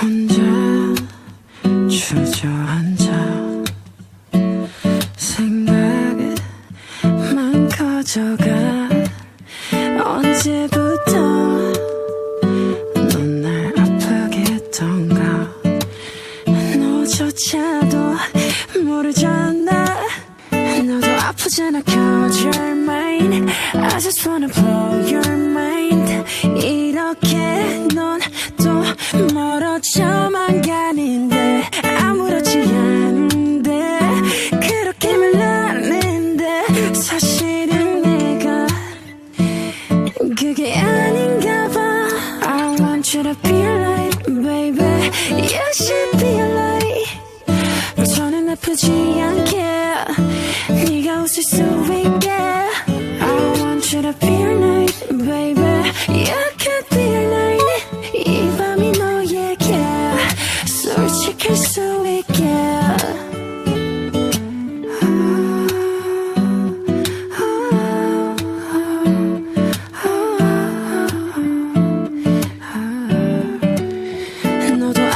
혼자 0.00 0.40
주저앉아 1.88 3.64
생각만 5.16 6.38
커져가 7.68 8.46
언제부터 10.04 11.12
넌 13.10 13.42
날 13.42 13.74
아프게 13.78 14.40
했던가? 14.52 15.48
너조차도 16.78 17.96
모르잖아. 18.84 19.84
너도 20.86 21.06
아프잖아. 21.26 21.82
Close 21.82 22.44
your 22.44 22.72
mind. 22.76 23.50
I 23.74 23.98
just 24.00 24.28
wanna 24.28 24.48
blow 24.48 25.00
your 25.10 25.28
mind. 25.36 26.24
이렇게 26.64 27.87
멀어져만 29.32 30.57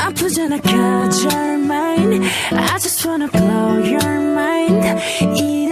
아프잖아 0.03 0.57
cut 0.59 1.15
your 1.23 1.59
mind 1.59 2.25
I 2.51 2.79
just 2.79 3.07
wanna 3.07 3.29
blow 3.29 3.79
your 3.79 4.21
mind. 4.35 5.72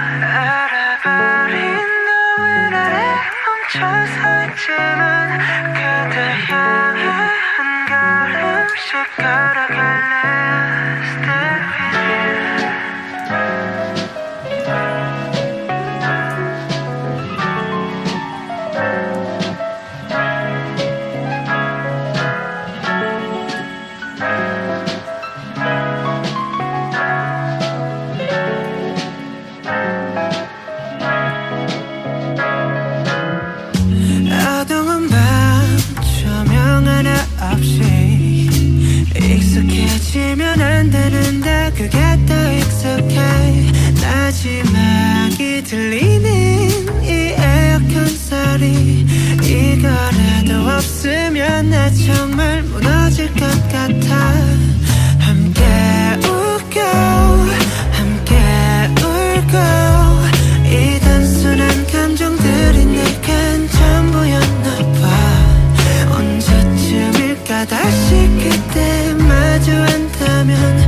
없으면 51.01 51.71
나 51.71 51.89
정말 51.89 52.61
무너질 52.61 53.27
것 53.33 53.39
같아. 53.71 54.33
함께 55.17 55.63
웃고 56.19 56.79
함께 57.91 58.35
울고 59.01 59.57
이 60.67 60.99
단순한 60.99 61.87
감정들이 61.87 62.85
내겐 62.85 63.67
전부였나 63.67 64.77
봐. 65.01 66.15
언제쯤일까 66.17 67.65
다시 67.65 68.29
그때 68.39 69.13
마주한다면 69.15 70.80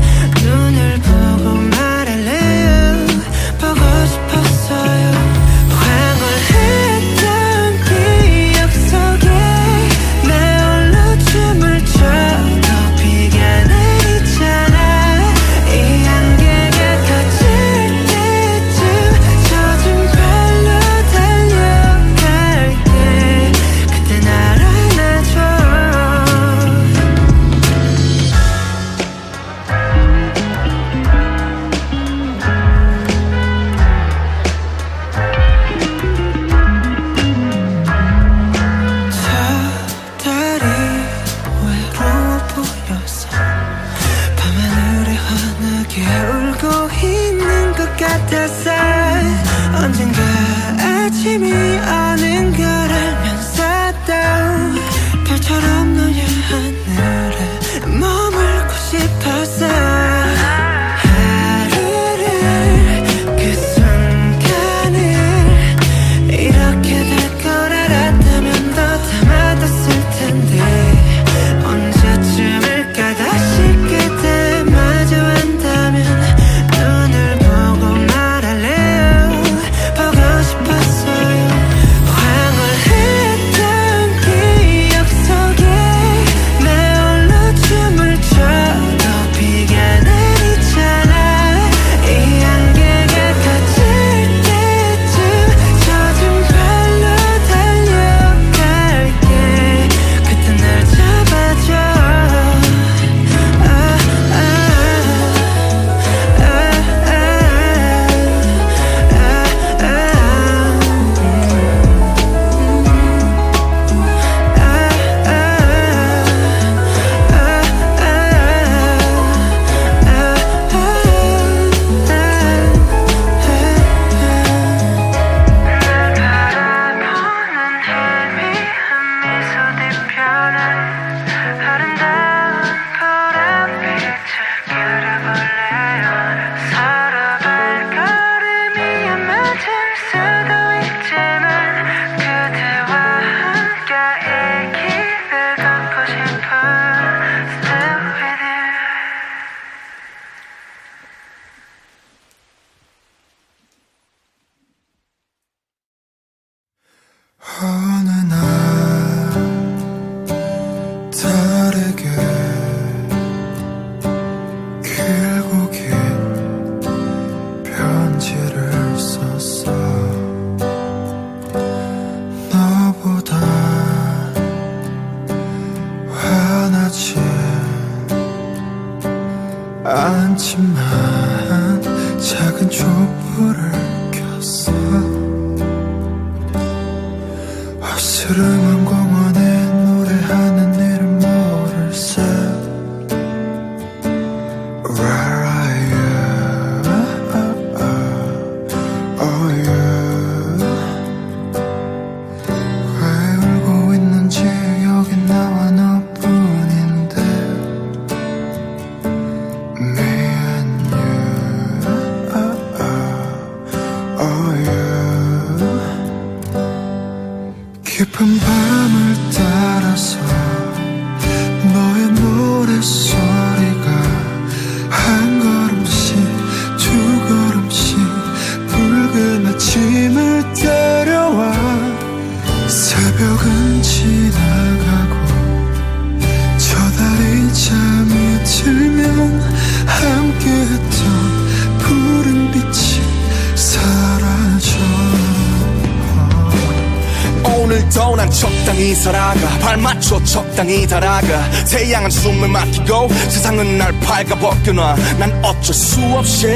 더 247.93 248.15
난 248.15 248.29
적당히 248.29 248.95
살아가. 248.95 249.47
발 249.59 249.77
맞춰 249.77 250.21
적당히 250.23 250.85
달아가. 250.87 251.49
태양은 251.69 252.09
숨을 252.09 252.47
막히고 252.47 253.09
세상은 253.29 253.77
날 253.77 253.91
발가벗겨놔. 253.99 254.95
난 255.19 255.31
어쩔 255.43 255.73
수 255.73 255.99
없이 256.15 256.47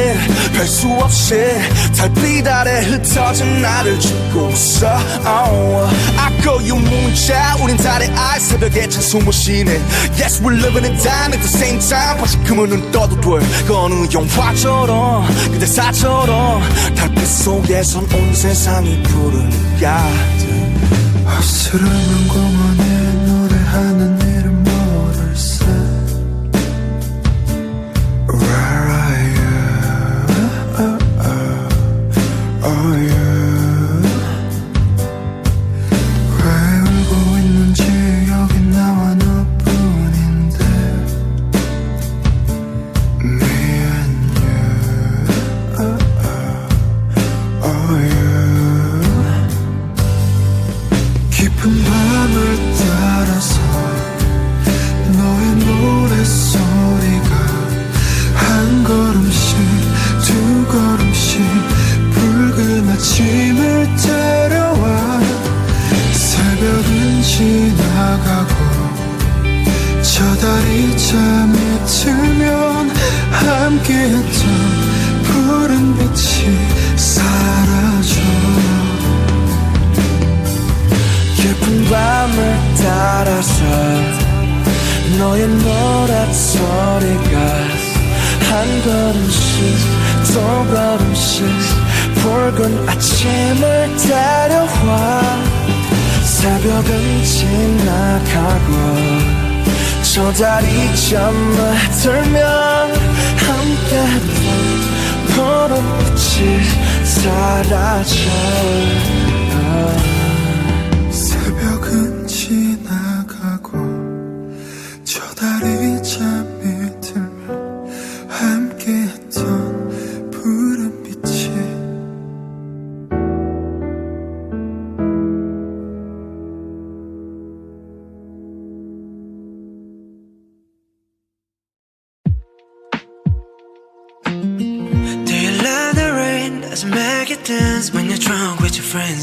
별 0.54 0.68
수 0.68 0.88
없이 1.00 1.36
달빛 1.96 2.48
아래 2.48 2.82
흩어진 2.82 3.62
나를 3.62 4.00
죽고 4.00 4.50
있어. 4.52 4.88
Oh. 5.26 5.96
아까 6.18 6.64
유문자 6.66 7.56
우린 7.64 7.78
달의 7.78 8.10
알 8.16 8.40
새벽에 8.40 8.88
찬 8.90 9.02
숨을 9.02 9.32
쉬네. 9.32 9.72
Yes 10.20 10.42
we're 10.42 10.58
living 10.58 10.86
in 10.86 10.98
time. 10.98 11.34
At 11.34 11.40
the 11.40 11.48
same 11.48 11.80
time. 11.80 12.18
바시큼은 12.20 12.70
그 12.70 12.76
눈 12.78 12.92
떠도 12.92 13.16
돼그 13.22 13.76
어느 13.76 13.94
영화처럼 14.14 15.28
그대 15.52 15.66
사처럼. 15.66 16.62
달빛 16.96 17.26
속에선 17.28 18.04
온 18.14 18.34
세상이 18.34 19.02
푸른 19.04 19.50
야들 19.82 20.67
낯설은 21.38 22.28
공원에 22.30 22.87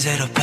zero 0.05 0.34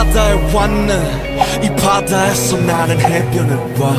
바다에 0.00 0.32
왔네. 0.54 1.60
이 1.62 1.68
바다에서 1.76 2.56
나는 2.56 2.98
해변을 2.98 3.74
봐. 3.74 3.92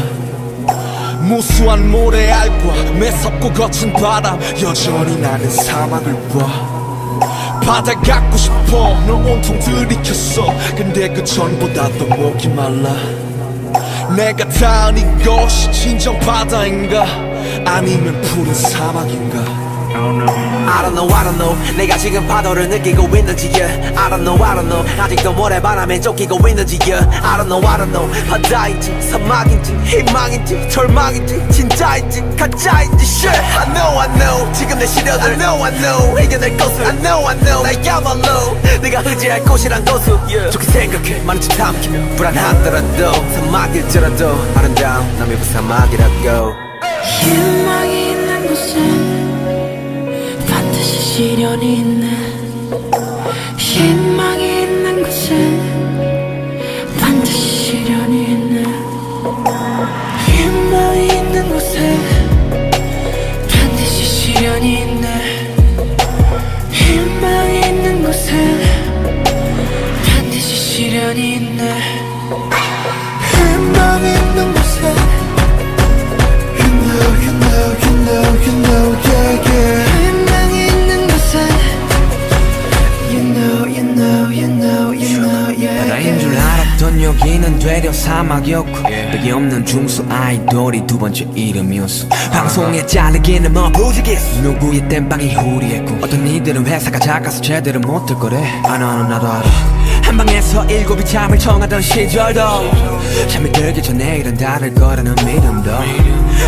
무수한 1.21 1.91
모래알과 1.91 2.93
매섭고 2.93 3.53
거친 3.53 3.93
바람 3.93 4.39
여전히 4.63 5.15
나는 5.21 5.47
사막을 5.51 6.13
봐. 6.29 7.19
바다 7.63 7.93
갖고 8.01 8.35
싶어 8.35 8.99
널 9.05 9.11
온통 9.11 9.59
들이켰어. 9.59 10.47
근데 10.75 11.07
그 11.07 11.23
전보다도 11.23 12.07
목이 12.07 12.47
말라. 12.47 12.95
내가 14.15 14.49
닿은 14.49 14.97
이곳이 14.97 15.71
진정 15.71 16.17
바다인가? 16.17 17.05
아니면 17.63 18.19
푸른 18.21 18.51
사막인가 18.55 19.37
I 20.71 20.81
don't 20.83 20.95
know, 20.95 21.05
I 21.13 21.23
don't 21.25 21.37
know. 21.37 21.53
내가 21.75 21.97
지금 21.97 22.25
파도를 22.27 22.69
느끼고 22.69 23.03
있는지, 23.15 23.51
yeah. 23.53 23.93
I 23.97 24.09
don't 24.09 24.23
know, 24.23 24.41
I 24.41 24.55
don't 24.55 24.69
know. 24.69 24.87
아직도 24.97 25.33
모래바람에 25.33 25.99
쫓기고 25.99 26.47
있는지, 26.47 26.79
yeah. 26.87 27.05
I 27.21 27.37
don't 27.37 27.47
know, 27.47 27.59
I 27.67 27.77
don't 27.77 27.91
know. 27.91 28.07
바다인지, 28.29 29.01
사막인지, 29.11 29.75
희망인지, 29.83 30.69
절망인지, 30.69 31.43
진짜인지, 31.51 32.23
가짜인지, 32.39 33.03
shit. 33.03 33.37
I 33.59 33.65
know, 33.73 33.99
I 33.99 34.07
know. 34.15 34.53
지금 34.53 34.79
내 34.79 34.87
시련을, 34.87 35.21
I 35.21 35.37
know, 35.37 35.61
I 35.61 35.71
know. 35.77 36.23
이겨낼 36.23 36.55
것을, 36.55 36.85
I 36.85 36.97
know, 37.01 37.27
I 37.27 37.37
know. 37.39 37.63
나야말로 37.63 38.57
내가 38.81 39.01
의지할 39.05 39.43
곳이란 39.43 39.83
곳을, 39.83 40.13
yeah. 40.31 40.49
좋게 40.51 40.65
생각해. 40.71 41.21
많은 41.23 41.41
짓 41.41 41.51
삼키며, 41.51 42.15
불안하더라도, 42.15 43.11
사막일지라도, 43.33 44.51
아름다운 44.55 45.19
남의 45.19 45.37
그 45.37 45.43
사막이라고. 45.51 46.71
희망이 47.03 48.10
시 51.11 51.17
시련이 51.17 51.79
있네 51.79 52.20
잘리기는 92.91 93.53
뭐 93.53 93.71
부지기수. 93.71 94.41
누구의 94.41 94.87
땜빵이 94.89 95.33
후리했고 95.33 95.95
어떤 96.03 96.27
이들은 96.27 96.65
회사가 96.67 96.99
작아서 96.99 97.41
제대로 97.41 97.79
못할 97.79 98.17
거래. 98.17 98.43
아 98.65 98.77
나는 98.77 99.07
나도 99.07 99.27
알아 99.27 99.43
한 100.11 100.17
방에서 100.17 100.65
일곱이 100.65 101.05
잠을 101.05 101.39
청하던 101.39 101.81
시절도 101.81 102.41
잠이 103.29 103.49
들기 103.49 103.81
전에 103.81 104.17
일은 104.17 104.35
다를 104.35 104.73
거라는 104.75 105.15
믿음도 105.15 105.71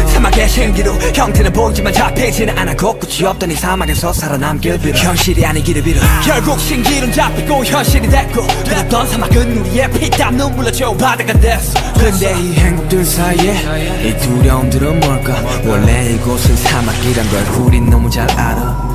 사막의 0.08 0.50
신기루 0.50 0.92
형태는 1.16 1.54
보이지만 1.54 1.94
잡히지는 1.94 2.58
않아 2.58 2.74
곳곳이 2.76 3.26
없던 3.26 3.52
이 3.52 3.56
사막에서 3.56 4.12
살아남길 4.12 4.80
빌어 4.80 4.98
현실이 4.98 5.46
아니기를 5.46 5.82
빌어 5.82 6.02
결국 6.26 6.60
신기루는 6.60 7.14
잡히고 7.14 7.64
현실이 7.64 8.10
됐고 8.10 8.46
뜨겁던 8.66 9.08
사막은 9.08 9.58
우리의 9.58 9.90
피땀 9.92 10.36
눈물로 10.36 10.70
채운 10.70 10.98
바다가 10.98 11.32
됐어. 11.32 11.80
그런데 11.94 12.38
이 12.42 12.54
행복들 12.56 13.06
사이에 13.06 14.10
이 14.10 14.18
두려움들은 14.18 15.00
뭘까? 15.00 15.42
원래 15.66 16.12
이곳은 16.16 16.54
사막이란 16.58 17.30
걸 17.30 17.62
우린 17.62 17.90
너무 17.90 18.10
잘 18.10 18.30
알아 18.30 18.93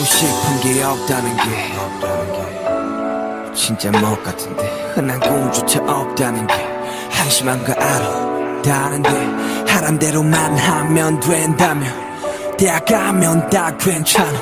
하고 0.00 0.04
싶은 0.04 0.60
게 0.60 0.82
없다는 0.82 1.36
게. 1.36 1.74
진짜 3.54 3.90
먹 3.90 4.22
같은데. 4.24 4.66
흔한 4.94 5.20
꿈조차 5.20 5.80
없다는 5.80 6.46
게. 6.46 6.54
한심한 7.10 7.62
거 7.64 7.72
알아 7.74 8.62
다른데. 8.62 9.10
하란 9.68 9.98
대로만 9.98 10.56
하면 10.56 11.20
된다며 11.20 11.86
대학 12.56 12.84
가면 12.86 13.50
다 13.50 13.76
괜찮아. 13.76 14.40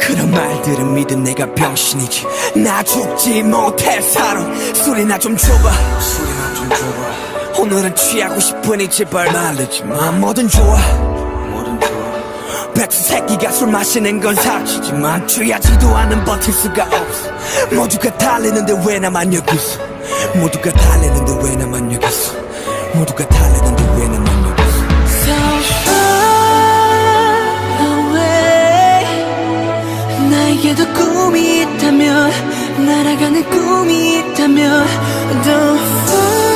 그런 0.00 0.28
말들은 0.30 0.94
믿은 0.94 1.22
내가 1.22 1.46
병신이지. 1.54 2.26
나 2.56 2.82
죽지 2.82 3.44
못해 3.44 4.00
살아 4.00 4.44
술이나 4.74 5.18
좀 5.18 5.36
줘봐. 5.36 6.00
술이나 6.00 6.54
좀 6.54 6.68
줘봐. 6.68 7.60
오늘은 7.60 7.94
취하고 7.94 8.40
싶으니 8.40 8.88
제발 8.90 9.32
말르지 9.32 9.84
마. 9.84 10.10
뭐든 10.10 10.48
좋아 10.48 11.29
백수 12.80 13.02
새끼가 13.02 13.52
술 13.52 13.68
마시는 13.68 14.20
건 14.20 14.34
사치지만 14.34 15.28
취하지도 15.28 15.94
않은 15.94 16.24
버틸 16.24 16.50
수가 16.50 16.84
없어. 16.84 17.30
모두가 17.76 18.16
달리는데 18.16 18.72
왜 18.86 18.98
나만 18.98 19.34
여기 19.34 19.54
있어 19.54 19.78
모두가 20.36 20.72
달리는데 20.72 21.32
왜 21.44 21.56
나만 21.56 21.92
여기 21.92 22.06
있어 22.06 22.32
모두가 22.94 23.28
달리는데 23.28 23.82
왜 23.98 24.08
나만 24.08 24.48
여기 24.48 24.62
있어 24.62 24.80
So 25.04 25.34
far 25.82 26.20
away 27.84 29.04
나에게도 30.30 30.90
꿈이 30.94 31.60
있다면 31.60 32.32
날아가는 32.86 33.50
꿈이 33.50 34.20
있다면 34.20 34.86
Don't 35.44 35.78
far 36.08 36.49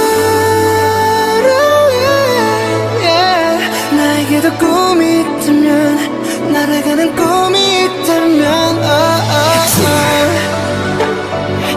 나에게도 4.45 4.59
꿈이 4.59 5.21
있다면 5.21 6.53
날아가는 6.53 7.17
꿈이 7.17 7.85
있다면 7.85 8.45
oh, 8.45 8.85
oh, 8.85 9.25
oh. 9.81 10.03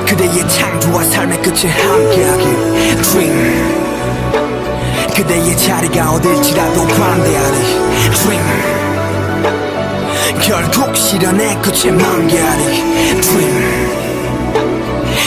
그대의 0.05 0.49
창조와 0.49 1.03
삶의 1.03 1.41
끝에 1.41 1.69
함께하길 1.69 3.01
Dream. 3.03 3.87
그대의 5.15 5.57
자리가 5.57 6.11
어딜지라도 6.11 6.87
반대하리 6.87 7.57
Dream. 8.13 8.45
결국 10.41 10.95
실현의 10.97 11.61
끝에 11.61 11.91
만개하리 11.91 12.63
Dream. 13.21 13.97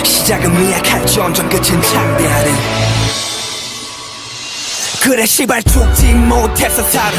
시작은 0.05 0.59
미약할지언정 0.59 1.49
끝은 1.49 1.81
창대하리 1.83 2.90
그래 5.03 5.25
시발 5.25 5.63
죽지 5.63 6.13
못해서 6.15 6.83
살아. 6.85 7.13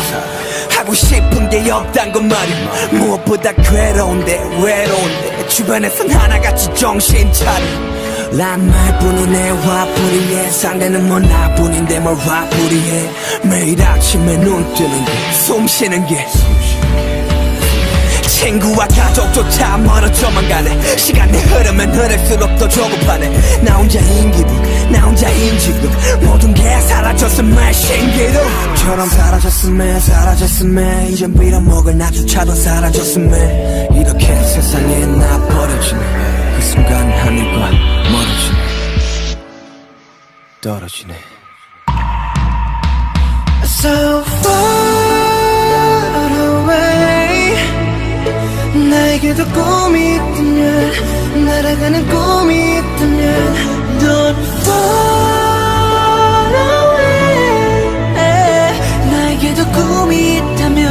하고 0.70 0.94
싶은 0.94 1.50
게 1.50 1.70
없단 1.70 2.12
건 2.12 2.28
말이야. 2.28 2.58
무엇보다 2.92 3.52
괴로운데 3.54 4.34
외로운데. 4.62 5.48
주변에선 5.48 6.10
하나같이 6.12 6.70
정신 6.76 7.32
차려. 7.34 7.66
란 8.34 8.70
말뿐이네 8.70 9.50
화풀이에 9.50 10.50
상대는 10.52 11.08
뭐 11.08 11.20
나뿐인데 11.20 12.00
뭘 12.00 12.16
화풀이해. 12.16 13.10
매일 13.44 13.82
아침에 13.82 14.38
눈 14.38 14.74
뜨는 14.76 15.06
게 15.06 15.12
숨 15.34 15.68
쉬는 15.68 16.06
게. 16.08 16.26
친구와 18.28 18.88
가족조차 18.88 19.78
멀어져만 19.78 20.48
가네. 20.50 20.98
시간이 20.98 21.38
흐르면 21.38 21.94
흐를수록 21.94 22.58
더 22.58 22.68
조급하네. 22.68 23.62
나 23.62 23.76
혼자인 23.76 24.32
기분 24.32 24.62
나 24.92 25.00
혼자인 25.00 25.60
지금 25.60 25.90
모든 26.22 26.54
게 26.54 26.64
사라졌음에 26.82 27.74
신기루처럼 27.74 29.08
사라졌음에 29.10 30.00
사라졌음에. 30.00 31.08
이젠 31.10 31.34
빌어먹을 31.34 31.98
나조차도 31.98 32.54
사라졌음에. 32.54 33.90
이렇게 33.94 34.26
세상에 34.44 35.06
나 35.06 35.48
버려지네. 35.48 36.02
그 36.56 36.62
순간 36.62 37.10
하늘과 37.12 37.72
멀어지네. 38.12 38.62
떨어지네. 40.62 41.14
So 43.64 44.24
far 44.42 44.72
away 46.34 47.56
나에게도 48.90 49.44
꿈이 49.48 50.16
있다면 50.16 51.46
날아가는 51.46 52.08
꿈이 52.08 52.78
있다면 52.78 53.81
Don't 54.02 54.38
far 54.66 56.50
away 56.58 58.02
나에게도 59.12 59.60
꿈이 59.72 60.38
있다면 60.38 60.82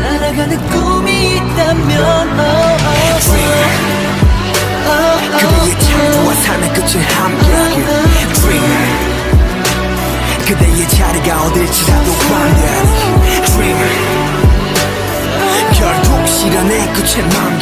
날아가는 0.00 0.52
꿈이 0.70 1.36
있다면. 1.36 1.92
oh, 2.00 2.42
oh, 2.42 3.14
oh. 4.88 5.16
그대의 5.38 5.70
창조와 5.80 6.34
삶의 6.34 6.64
끝에 6.74 6.94
함께하길. 7.04 7.78
Dream 8.34 8.66
그대의 10.46 10.88
자리가 10.88 11.42
어딜지라도 11.44 12.12
반대하리 12.12 12.88
Dream 13.52 13.78
결국 15.74 16.26
실현의 16.26 16.92
끝에 16.92 17.22
만 17.22 17.61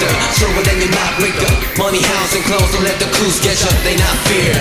swifter 0.00 0.32
Stronger 0.32 0.62
than 0.62 0.80
you're 0.80 0.90
not 0.90 1.12
weaker 1.20 1.52
Money, 1.78 2.02
house 2.02 2.34
and 2.34 2.44
clothes 2.44 2.72
Don't 2.72 2.84
let 2.84 2.98
the 2.98 3.08
crews 3.16 3.40
get 3.40 3.60
you 3.60 3.70
They 3.84 3.96
not 3.96 4.16
fear 4.28 4.56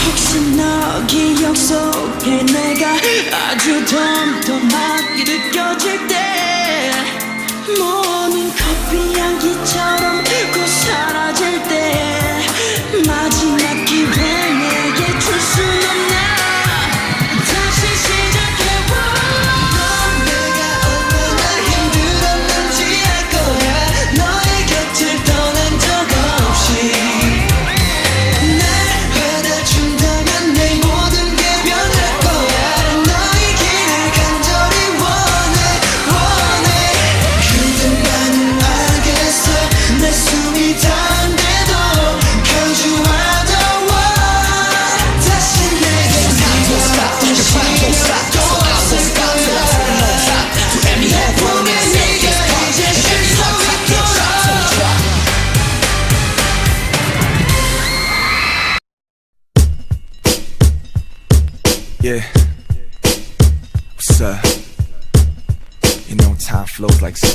혹시 0.00 0.40
너 0.56 1.06
기억 1.06 1.54
속에 1.54 2.42
내가 2.42 2.96
아주 3.36 3.84
덤덤하게 3.84 5.24
느껴질 5.24 6.06
때 6.08 6.90
모든 7.78 8.50
커피 8.56 9.20
향기처럼 9.20 10.24
곧 10.24 10.66
사라질 10.66 11.62
때 11.64 12.46
마지막 13.06 13.79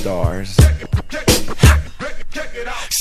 stars. 0.06 0.64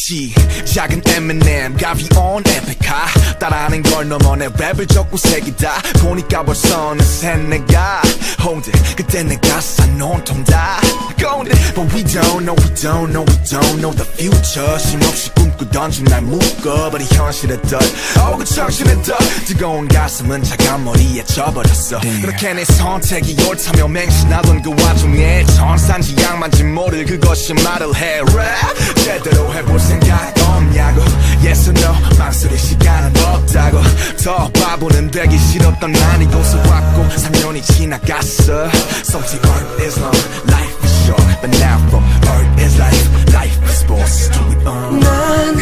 Stars. 0.04 0.34
시작은 0.64 1.02
Eminem, 1.06 1.76
가비온 1.76 2.42
에픽하 2.46 3.38
따라하는 3.38 3.82
걸 3.82 4.08
넘어 4.08 4.36
내 4.36 4.48
랩을 4.48 4.88
적고 4.88 5.16
색이다. 5.16 5.82
보니까 6.00 6.42
벌써 6.44 6.88
어느새 6.88 7.34
내가 7.36 8.02
홍대 8.44 8.72
그때 8.96 9.22
내가 9.22 9.60
싼 9.60 10.00
온통 10.00 10.44
다. 10.44 10.80
건데 11.18 11.52
But 11.74 11.94
we 11.94 12.02
don't 12.04 12.44
know, 12.44 12.54
we 12.54 12.74
don't 12.74 13.10
know, 13.12 13.24
we 13.24 13.36
don't 13.44 13.78
know 13.80 13.94
the 13.94 14.04
future. 14.14 14.78
쉼없이 14.78 15.30
꿈꾸던 15.34 15.90
중날 15.90 16.22
묶어 16.22 16.90
버린 16.90 17.06
현실의 17.10 17.62
덜. 17.62 17.80
Oh 18.18 18.38
그 18.38 18.44
정신의 18.44 19.02
덜. 19.02 19.16
뜨거운 19.46 19.88
가슴은 19.88 20.42
차가운 20.42 20.84
머리에 20.84 21.24
져버렸어. 21.24 22.00
그렇게 22.20 22.52
내 22.52 22.64
선택이 22.64 23.36
옳다며 23.48 23.88
맹신하던 23.88 24.62
그 24.62 24.70
와중에 24.82 25.44
천산지 25.46 26.16
양만지 26.20 26.64
모를 26.64 27.04
그것이 27.04 27.54
말을 27.54 27.94
해. 27.96 28.18
Rap. 28.20 28.94
제대로 29.04 29.52
해볼 29.54 29.78
생각 29.80 30.03
없냐고 30.12 31.00
Yes 31.42 31.70
or 31.70 31.78
no 31.80 31.94
망설일 32.18 32.58
시간은 32.58 33.12
없다고 33.24 33.80
더 34.24 34.48
바보는 34.50 35.10
되기 35.10 35.38
싫었던 35.38 35.92
난 35.92 36.22
이곳에 36.22 36.56
왔고 36.68 37.04
3년이 37.08 37.62
지나갔어 37.62 38.68
Salty 39.04 39.38
art 39.50 39.82
is 39.84 39.98
long, 40.00 40.16
life 40.48 40.84
is 40.84 41.04
short 41.04 41.40
But 41.40 41.50
now 41.60 41.78
from 41.88 42.04
art 42.28 42.60
is 42.60 42.78
life, 42.78 43.08
life 43.34 43.62
is 43.64 43.78
sports 43.80 44.30
Do 44.30 44.40
it 44.52 44.66
on 44.66 45.00
난 45.00 45.56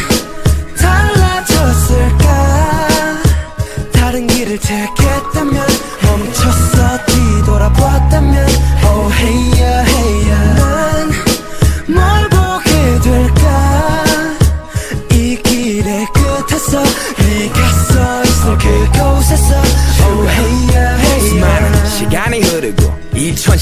달라졌을까 0.77 2.27
다른 3.93 4.27
길을 4.27 4.59
택했다면 4.59 5.67
멈췄어 6.03 7.05
뒤돌아봤다면 7.05 8.47
Oh 8.85 9.11
hey 9.11 9.51
yeah 9.59 9.89
hey 9.89 10.22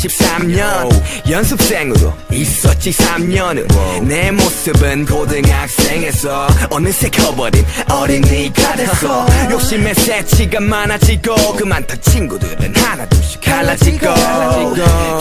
2013년 0.02 1.30
연습생으로 1.30 2.14
있었지 2.32 2.92
3년은 2.92 4.04
내 4.04 4.32
모습은 4.32 5.06
고등학생에서 5.06 6.48
어느새 6.70 7.10
커버린 7.10 7.66
어린이가 7.90 8.76
됐어. 8.76 9.28
욕심의 9.52 9.94
새치가 9.96 10.60
많아지고 10.60 11.36
그만둔 11.56 12.02
친구들은 12.02 12.76
하나둘씩 12.76 13.42
갈라지고. 13.42 14.08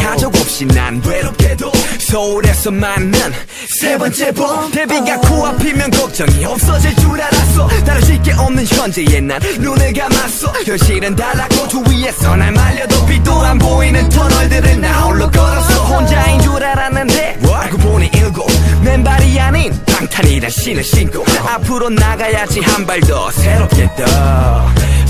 가족 0.00 0.34
없이 0.36 0.64
난 0.66 1.02
외롭게도 1.04 1.70
서울에서 1.98 2.70
만난 2.70 3.32
세 3.68 3.96
번째 3.98 4.32
봄. 4.32 4.70
데뷔가 4.72 5.18
코앞이면 5.18 5.90
걱정이 5.90 6.44
없어질 6.44 6.94
줄 6.96 7.20
알았어. 7.20 7.68
다루실 7.84 8.22
게 8.22 8.32
없는 8.32 8.64
현재의 8.66 9.20
난 9.20 9.40
눈을 9.58 9.92
감았어. 9.92 10.52
현실은 10.64 11.14
달랐고 11.16 11.68
주위에서 11.68 12.36
날 12.36 12.52
말려도 12.52 13.06
빛도 13.06 13.32
안 13.40 13.58
보이는 13.58 14.08
터널들을 14.08 14.69
나 14.76 15.02
홀로 15.02 15.30
걸었어 15.30 15.84
혼자인 15.84 16.40
줄 16.40 16.62
알았는데 16.64 17.38
알고 17.52 17.78
보니 17.78 18.10
일곱 18.14 18.46
맨발이 18.82 19.38
아닌 19.40 19.72
방탄이란 19.86 20.50
신을 20.50 20.82
신고 20.84 21.24
앞으로 21.46 21.90
나가야지 21.90 22.60
한 22.60 22.86
발 22.86 23.00
더 23.00 23.30
새롭게 23.32 23.88
떠 23.96 24.04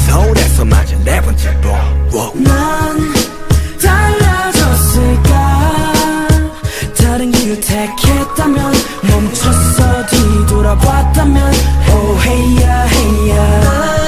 서울에서 0.08 0.64
맞은 0.64 1.04
네 1.04 1.20
번째 1.20 1.54
봄 1.60 1.70
wow. 2.12 2.32
난 2.42 3.12
달라졌을까? 3.80 5.70
다른 6.98 7.30
길을 7.32 7.60
택했다면 7.60 8.72
멈췄어 9.02 10.06
뒤돌아봤다면 10.06 11.52
Oh 11.92 12.20
hey 12.22 12.56
yeah 12.64 12.94
hey 12.94 13.30
yeah 13.30 13.99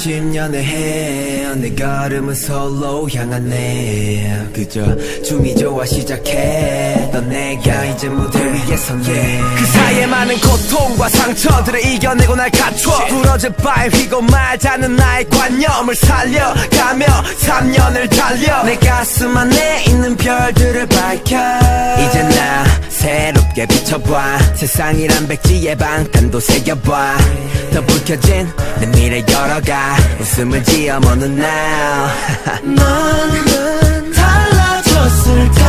30년의 0.00 0.54
해내 0.54 1.74
걸음은 1.74 2.34
솔로 2.34 3.08
향하네. 3.10 4.48
그저 4.54 4.96
춤이 5.22 5.54
좋아 5.54 5.84
시작해. 5.84 7.08
넌 7.12 7.28
내가 7.28 7.84
이제 7.84 8.08
무대 8.08 8.38
위에 8.42 8.76
섰네. 8.76 9.08
예, 9.08 9.40
그 9.58 9.66
사이에 9.66 10.06
많은 10.06 10.36
고통과 10.40 11.08
상처들을 11.08 11.84
이겨내고 11.84 12.34
날 12.34 12.50
갖춰. 12.50 12.90
예. 13.04 13.08
부러진 13.08 13.52
바에 13.56 13.88
휘고 13.88 14.22
말자는 14.22 14.96
나의 14.96 15.28
관념을 15.28 15.94
살려가며 15.94 17.06
3년을 17.40 18.16
달려. 18.16 18.62
내 18.64 18.76
가슴 18.76 19.36
안에 19.36 19.84
있는 19.86 20.16
별들을 20.16 20.86
밝혀. 20.86 21.36
새롭게 23.60 23.66
비춰봐. 23.66 24.38
세상이란 24.54 25.28
백지에 25.28 25.74
방탄도 25.74 26.40
새겨봐. 26.40 27.16
더 27.72 27.80
불켜진 27.82 28.50
내 28.80 28.86
미래 28.86 29.24
열어가. 29.28 29.96
웃음을 30.18 30.62
지어 30.64 31.00
어느 31.04 31.24
날. 31.24 32.10
넌 32.62 34.12
달라졌을까? 34.12 35.62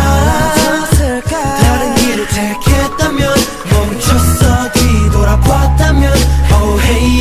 다른 1.61 1.95
길을 1.95 2.27
택했다면 2.27 3.35
멈췄어. 3.71 4.71
뒤돌아봤다면 4.71 6.13
Oh 6.53 6.81
hey 6.83 7.20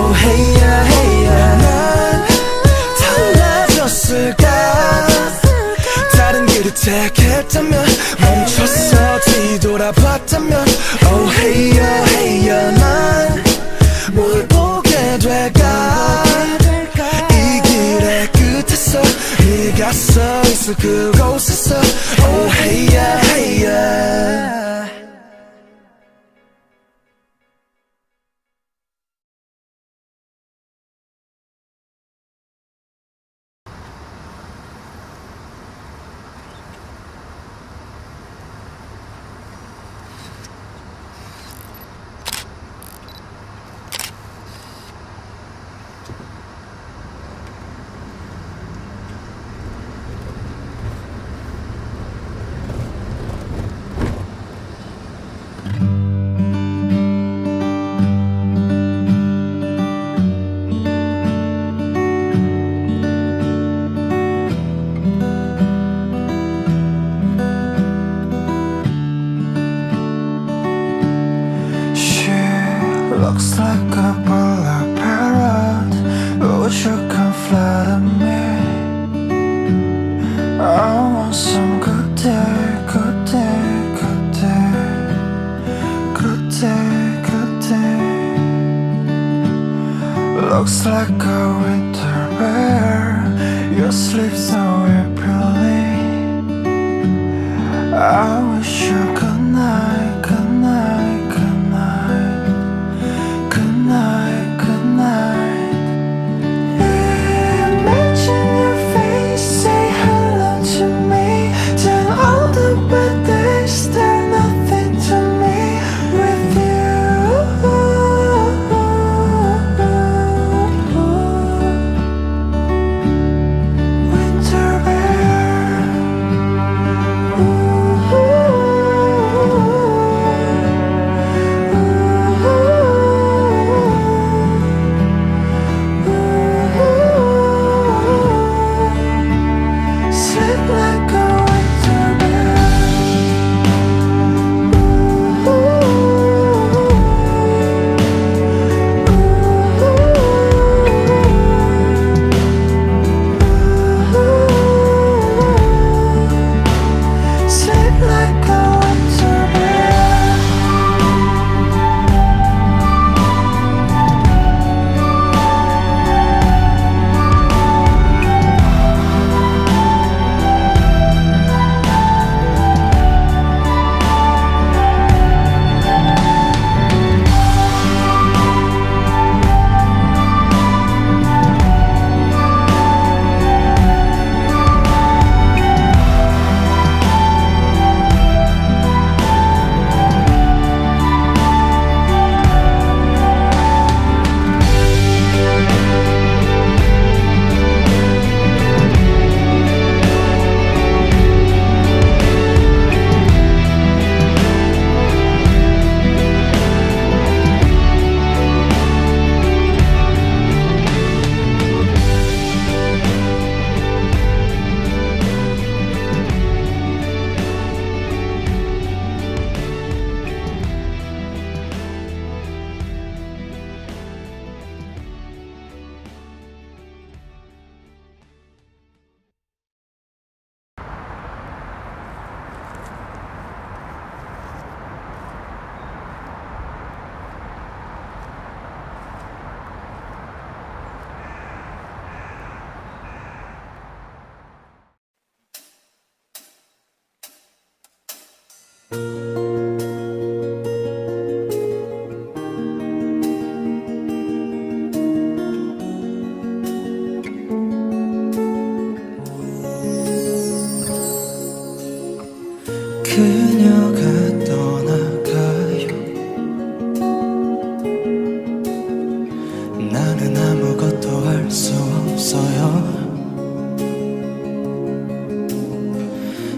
Hey 0.00 0.56
yeah 0.56 1.62
난 1.62 2.26
달라졌을까? 3.00 4.44
다른 6.16 6.46
길을 6.46 6.72
택했다면 6.74 7.84
멈췄어. 8.20 9.20
뒤돌아봤다면 9.20 10.66
Oh 11.06 11.30
yeah 11.78 12.76
난뭘 14.14 14.48
보게 14.48 15.18
될까? 15.18 16.24
이 17.30 17.62
길의 17.62 18.28
끝에서 18.32 19.02
네가 19.40 19.92
서 19.92 20.42
있을 20.42 20.74
그곳에서 20.76 21.80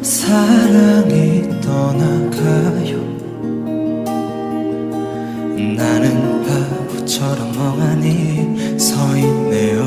사랑이 0.02 1.48
떠나가요. 1.60 3.00
나는 5.76 6.42
바보처럼 6.44 7.52
멍하니 7.52 8.76
서 8.78 9.16
있네요. 9.16 9.84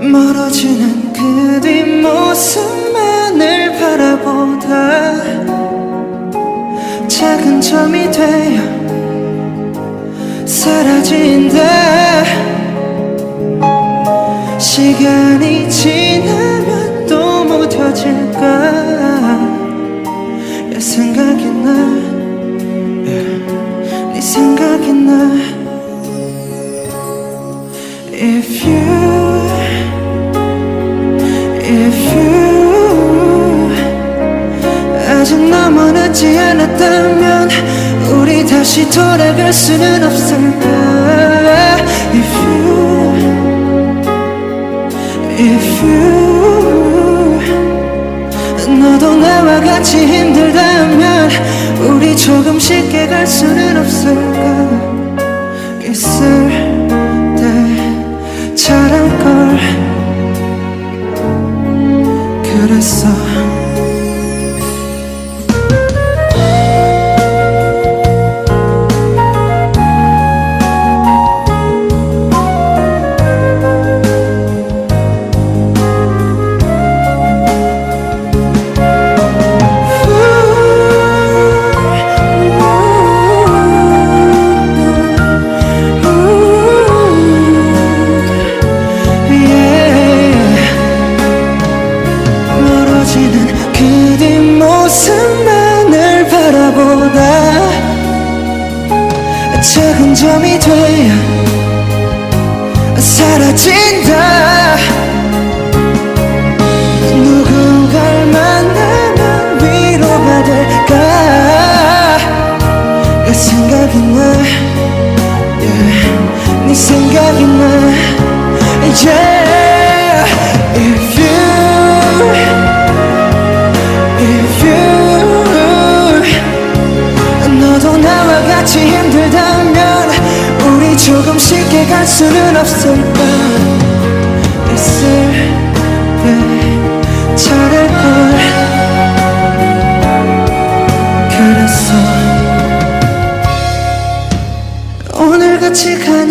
멀어지는 0.00 1.12
그 1.12 1.60
뒷모습만을 1.60 3.32
바라보다 3.72 5.16
작은 7.08 7.60
점이 7.60 8.12
되어 8.12 8.62
사라진다. 10.46 11.56
시간이 14.56 15.68
지나면 15.68 16.55
또 16.55 16.55
무뎌질까? 17.56 18.40
야 20.74 20.78
생각이 20.78 21.46
나네 21.46 23.10
생각이 24.20 24.92
나. 24.92 25.12
If 28.12 28.66
you 28.66 28.82
If 31.62 31.98
you 32.14 33.72
아직 35.08 35.38
늦지 35.38 36.38
않았다면 36.38 37.48
우리 38.12 38.46
다시 38.46 38.88
돌아갈 38.90 39.52
수는 39.52 40.02
없을까? 40.02 40.66
If 42.12 42.34
you 42.36 42.66
If 45.38 45.84
you 45.84 46.25
너도 48.96 49.14
나와 49.16 49.60
같이 49.60 49.98
힘들다면 50.06 51.30
우리 51.80 52.16
조금 52.16 52.58
쉽게 52.58 53.06
갈 53.06 53.26
수는 53.26 53.76
없을까? 53.76 55.16
있을 55.84 56.48
때 57.36 58.54
잘할걸. 58.54 59.58
그랬어 62.42 63.08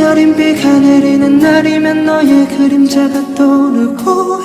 가녀린 0.06 0.36
비가 0.36 0.70
내리는 0.78 1.40
날이면 1.40 2.06
너의 2.06 2.48
그림자가 2.50 3.34
떠오르고 3.34 4.40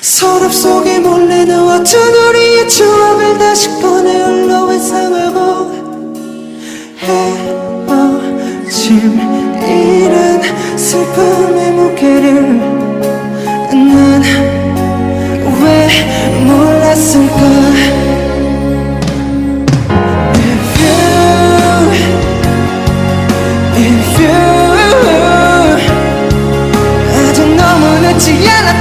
서랍 0.00 0.52
속에 0.52 0.98
몰래 0.98 1.44
넣었던 1.44 2.14
우리의 2.14 2.68
추억을 2.68 3.38
다시 3.38 3.68
꺼내 3.80 4.12
흘러 4.12 4.68
회상하고 4.72 5.70
헤어짐 7.86 8.90
이런 9.62 10.42
슬픔의 10.76 11.70
무게를 11.70 12.42
난 13.70 14.20
왜 15.62 15.88
몰랐을까 16.44 17.69
너무 28.30 28.38
늦 28.38 28.79